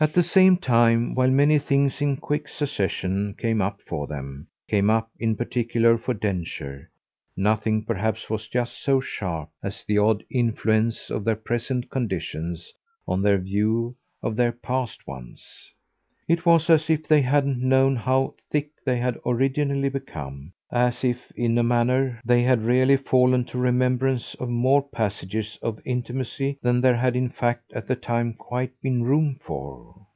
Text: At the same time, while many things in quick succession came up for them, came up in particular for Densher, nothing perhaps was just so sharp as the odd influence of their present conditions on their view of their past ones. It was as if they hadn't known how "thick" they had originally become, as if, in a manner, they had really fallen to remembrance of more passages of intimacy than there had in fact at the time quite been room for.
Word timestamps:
At 0.00 0.14
the 0.14 0.22
same 0.22 0.56
time, 0.56 1.14
while 1.14 1.30
many 1.30 1.58
things 1.58 2.00
in 2.00 2.16
quick 2.16 2.48
succession 2.48 3.34
came 3.36 3.60
up 3.60 3.82
for 3.82 4.06
them, 4.06 4.48
came 4.66 4.88
up 4.88 5.10
in 5.18 5.36
particular 5.36 5.98
for 5.98 6.14
Densher, 6.14 6.90
nothing 7.36 7.84
perhaps 7.84 8.30
was 8.30 8.48
just 8.48 8.82
so 8.82 9.00
sharp 9.00 9.50
as 9.62 9.84
the 9.84 9.98
odd 9.98 10.24
influence 10.30 11.10
of 11.10 11.24
their 11.24 11.36
present 11.36 11.90
conditions 11.90 12.72
on 13.06 13.20
their 13.20 13.36
view 13.38 13.94
of 14.22 14.34
their 14.34 14.52
past 14.52 15.06
ones. 15.06 15.70
It 16.26 16.46
was 16.46 16.70
as 16.70 16.88
if 16.88 17.06
they 17.06 17.20
hadn't 17.20 17.58
known 17.58 17.96
how 17.96 18.34
"thick" 18.50 18.70
they 18.86 18.96
had 18.98 19.18
originally 19.26 19.90
become, 19.90 20.52
as 20.70 21.04
if, 21.04 21.18
in 21.36 21.58
a 21.58 21.62
manner, 21.62 22.18
they 22.24 22.42
had 22.42 22.62
really 22.62 22.96
fallen 22.96 23.44
to 23.44 23.58
remembrance 23.58 24.34
of 24.36 24.48
more 24.48 24.80
passages 24.88 25.58
of 25.60 25.78
intimacy 25.84 26.56
than 26.62 26.80
there 26.80 26.96
had 26.96 27.14
in 27.14 27.28
fact 27.28 27.70
at 27.74 27.86
the 27.86 27.96
time 27.96 28.32
quite 28.32 28.72
been 28.80 29.02
room 29.02 29.34
for. 29.42 30.06